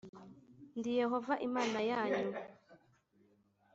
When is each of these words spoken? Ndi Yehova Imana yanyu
Ndi 0.77 0.91
Yehova 1.01 1.33
Imana 1.47 1.79
yanyu 1.89 2.31